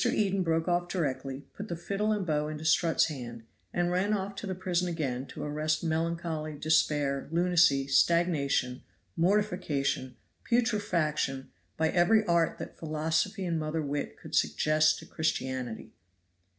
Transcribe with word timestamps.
Eden 0.03 0.41
broke 0.41 0.67
off 0.67 0.87
directly, 0.87 1.45
put 1.55 1.69
fiddle 1.79 2.11
and 2.11 2.25
bow 2.25 2.47
into 2.47 2.65
Strutt's 2.65 3.05
hand, 3.05 3.43
and 3.71 3.91
ran 3.91 4.13
off 4.15 4.33
to 4.37 4.47
the 4.47 4.55
prison 4.55 4.87
again 4.87 5.27
to 5.27 5.43
arrest 5.43 5.83
melancholy, 5.83 6.55
despair, 6.57 7.27
lunacy, 7.31 7.85
stagnation, 7.85 8.81
mortification, 9.15 10.15
putrefaction, 10.43 11.51
by 11.77 11.89
every 11.89 12.25
art 12.25 12.57
that 12.57 12.79
philosophy 12.79 13.45
and 13.45 13.59
mother 13.59 13.83
wit 13.83 14.17
could 14.17 14.33
suggest 14.33 14.97
to 14.97 15.05
Christianity. 15.05 15.93